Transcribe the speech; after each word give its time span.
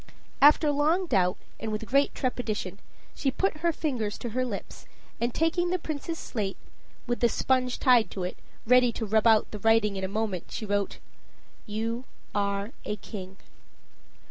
After 0.41 0.71
long 0.71 1.05
doubt, 1.05 1.37
and 1.59 1.71
with 1.71 1.85
great 1.85 2.15
trepidation, 2.15 2.79
she 3.13 3.29
put 3.29 3.57
her 3.57 3.71
fingers 3.71 4.17
to 4.17 4.29
her 4.29 4.43
lips, 4.43 4.87
and 5.19 5.31
taking 5.31 5.69
the 5.69 5.77
Prince's 5.77 6.17
slate 6.17 6.57
with 7.05 7.19
the 7.19 7.29
sponge 7.29 7.77
tied 7.77 8.09
to 8.09 8.23
it, 8.23 8.35
ready 8.65 8.91
to 8.93 9.05
rub 9.05 9.27
out 9.27 9.51
the 9.51 9.59
writing 9.59 9.97
in 9.97 10.03
a 10.03 10.07
minute 10.07 10.45
she 10.49 10.65
wrote: 10.65 10.97
"You 11.67 12.05
are 12.33 12.71
a 12.83 12.95
king." 12.95 13.37